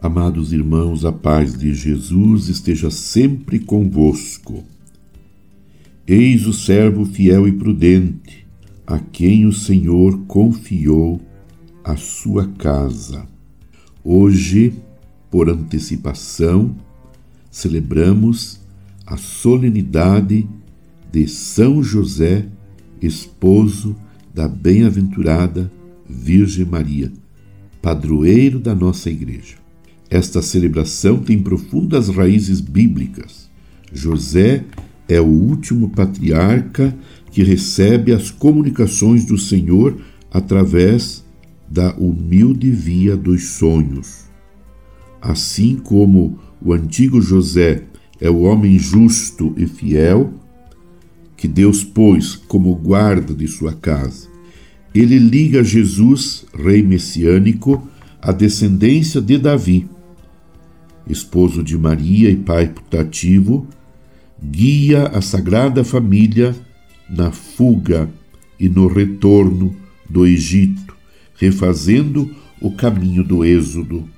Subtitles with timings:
[0.00, 4.62] Amados irmãos, a paz de Jesus esteja sempre convosco.
[6.06, 8.46] Eis o servo fiel e prudente,
[8.86, 11.20] a quem o Senhor confiou
[11.82, 13.26] a sua casa.
[14.04, 14.72] Hoje,
[15.32, 16.76] por antecipação,
[17.50, 18.60] celebramos
[19.04, 20.48] a solenidade
[21.10, 22.46] de São José,
[23.02, 23.96] esposo
[24.32, 25.72] da bem-aventurada
[26.08, 27.12] Virgem Maria,
[27.82, 29.67] padroeiro da nossa Igreja.
[30.10, 33.50] Esta celebração tem profundas raízes bíblicas.
[33.92, 34.64] José
[35.06, 36.96] é o último patriarca
[37.30, 39.98] que recebe as comunicações do Senhor
[40.30, 41.24] através
[41.68, 44.24] da humilde via dos sonhos.
[45.20, 47.84] Assim como o antigo José
[48.20, 50.32] é o homem justo e fiel,
[51.36, 54.26] que Deus pôs como guarda de sua casa.
[54.94, 57.86] Ele liga Jesus, rei messiânico,
[58.20, 59.88] à descendência de Davi
[61.08, 63.66] esposo de Maria e pai putativo,
[64.42, 66.54] guia a Sagrada Família
[67.08, 68.08] na fuga
[68.60, 69.74] e no retorno
[70.08, 70.96] do Egito,
[71.36, 74.08] refazendo o caminho do Êxodo.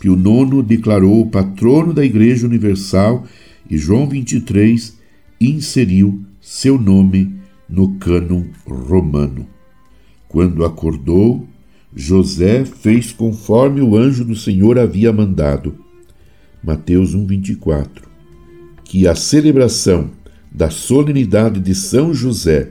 [0.00, 3.24] Pio IX declarou o patrono da Igreja Universal
[3.70, 4.92] e João XXIII
[5.40, 7.34] inseriu seu nome
[7.68, 9.46] no cânon romano.
[10.28, 11.48] Quando acordou,
[11.94, 15.83] José fez conforme o anjo do Senhor havia mandado
[16.64, 18.08] Mateus 1:24,
[18.84, 20.10] que a celebração
[20.50, 22.70] da solenidade de São José,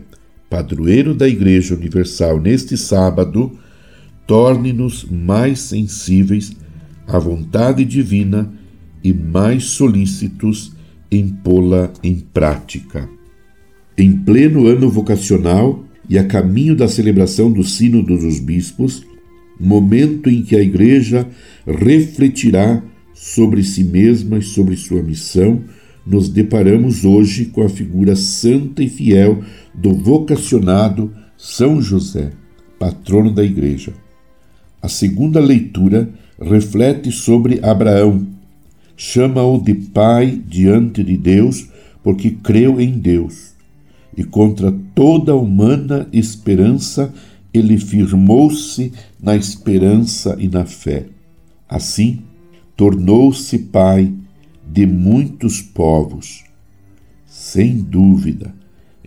[0.49, 3.51] padroeiro da Igreja Universal neste sábado,
[4.25, 6.55] torne-nos mais sensíveis
[7.07, 8.51] à vontade divina
[9.03, 10.73] e mais solícitos
[11.11, 13.07] em pô-la em prática.
[13.95, 19.05] Em pleno ano vocacional e a caminho da celebração do Sínodo dos Bispos,
[19.59, 21.27] momento em que a Igreja
[21.67, 22.81] refletirá
[23.13, 25.61] sobre si mesma e sobre sua missão,
[26.05, 29.41] nos deparamos hoje com a figura santa e fiel
[29.73, 32.31] do vocacionado São José,
[32.77, 33.93] patrono da Igreja.
[34.81, 36.09] A segunda leitura
[36.39, 38.27] reflete sobre Abraão.
[38.97, 41.67] Chama-o de pai diante de Deus,
[42.03, 43.53] porque creu em Deus.
[44.15, 47.13] E contra toda humana esperança,
[47.53, 48.91] ele firmou-se
[49.21, 51.05] na esperança e na fé.
[51.67, 52.19] Assim,
[52.75, 54.13] tornou-se pai
[54.67, 56.43] de muitos povos.
[57.27, 58.53] Sem dúvida,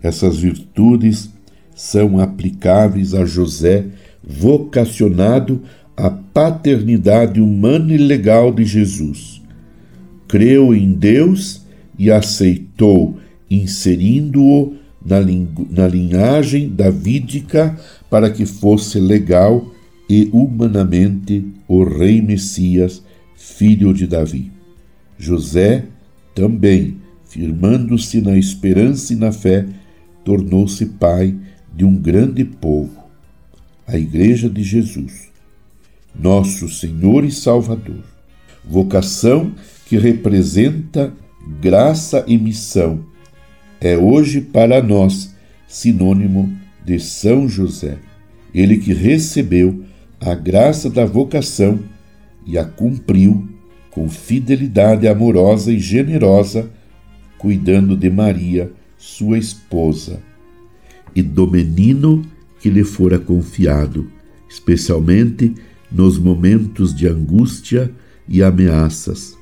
[0.03, 1.31] essas virtudes
[1.75, 3.87] são aplicáveis a José,
[4.27, 5.63] vocacionado
[5.97, 9.43] à paternidade humana e legal de Jesus.
[10.29, 11.63] Creu em Deus
[11.99, 13.19] e aceitou,
[13.51, 15.19] inserindo-o na,
[15.71, 17.79] na linhagem davídica
[18.11, 19.73] para que fosse legal
[20.09, 23.03] e humanamente o Rei Messias
[23.37, 24.51] filho de Davi.
[25.19, 25.85] José
[26.35, 29.67] também, firmando-se na esperança e na fé,
[30.25, 31.35] tornou-se pai
[31.75, 33.05] de um grande povo,
[33.87, 35.31] a Igreja de Jesus,
[36.19, 38.03] nosso Senhor e Salvador.
[38.65, 39.53] Vocação
[39.87, 41.13] que representa
[41.61, 43.05] graça e missão,
[43.81, 45.35] é hoje para nós
[45.69, 46.53] sinônimo
[46.85, 47.99] de São José,
[48.55, 49.85] ele que recebeu
[50.21, 51.79] a graça da vocação
[52.47, 53.49] e a cumpriu
[53.91, 56.71] com fidelidade amorosa e generosa,
[57.39, 60.21] cuidando de Maria, sua esposa,
[61.15, 62.23] e do menino
[62.61, 64.11] que lhe fora confiado,
[64.49, 65.55] especialmente
[65.91, 67.91] nos momentos de angústia
[68.29, 69.37] e ameaças.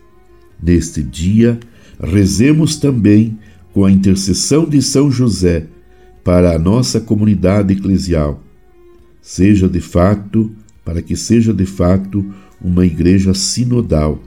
[0.62, 1.58] Neste dia,
[2.00, 3.38] rezemos também
[3.72, 5.66] com a intercessão de São José
[6.22, 8.42] para a nossa comunidade eclesial.
[9.20, 10.52] Seja de fato,
[10.84, 12.24] para que seja de fato
[12.64, 14.18] uma igreja sinodal,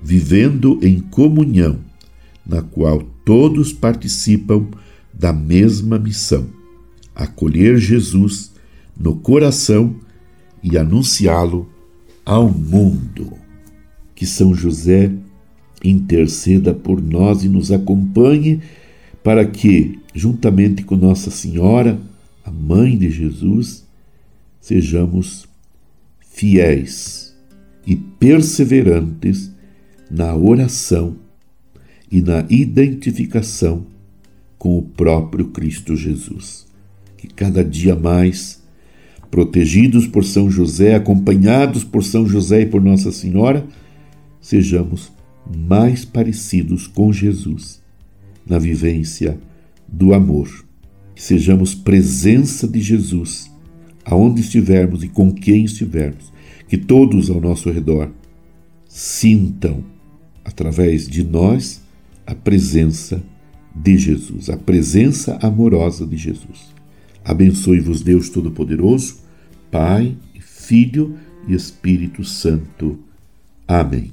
[0.00, 1.80] vivendo em comunhão,
[2.46, 4.68] na qual todos participam
[5.12, 6.46] da mesma missão:
[7.12, 8.52] acolher Jesus
[8.98, 9.96] no coração
[10.62, 11.68] e anunciá-lo
[12.24, 13.32] ao mundo.
[14.14, 15.10] Que São José
[15.82, 18.60] interceda por nós e nos acompanhe
[19.24, 22.00] para que, juntamente com Nossa Senhora,
[22.44, 23.84] a Mãe de Jesus,
[24.60, 25.48] sejamos
[26.20, 27.21] fiéis
[27.86, 29.50] e perseverantes
[30.10, 31.16] na oração
[32.10, 33.86] e na identificação
[34.58, 36.66] com o próprio Cristo Jesus.
[37.16, 38.62] Que cada dia mais,
[39.30, 43.66] protegidos por São José, acompanhados por São José e por Nossa Senhora,
[44.40, 45.10] sejamos
[45.66, 47.80] mais parecidos com Jesus
[48.46, 49.38] na vivência
[49.88, 50.64] do amor.
[51.14, 53.50] Que sejamos presença de Jesus
[54.04, 56.32] aonde estivermos e com quem estivermos
[56.72, 58.08] que todos ao nosso redor
[58.88, 59.84] sintam,
[60.42, 61.82] através de nós,
[62.26, 63.22] a presença
[63.76, 66.72] de Jesus, a presença amorosa de Jesus.
[67.22, 69.16] Abençoe-vos, Deus Todo-Poderoso,
[69.70, 72.98] Pai, Filho e Espírito Santo.
[73.68, 74.10] Amém.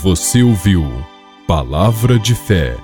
[0.00, 0.84] Você ouviu
[1.44, 2.76] Palavra de Fé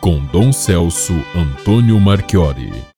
[0.00, 2.70] com Dom Celso Antônio Marchiori.